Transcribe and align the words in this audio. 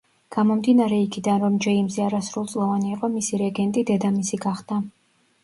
გამომდინარე 0.35 0.95
იქიდან, 1.01 1.37
რომ 1.43 1.59
ჯეიმზი 1.65 2.01
არასრულწლოვანი 2.07 2.91
იყო, 2.95 3.11
მისი 3.19 3.41
რეგენტი 3.43 3.87
დედამისი 3.93 4.43
გახდა. 4.49 4.81